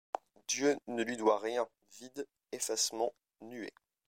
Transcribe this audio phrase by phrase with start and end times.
[0.47, 1.67] Dieu ne lui doit rien!
[1.99, 3.71] vide, effacement, nuée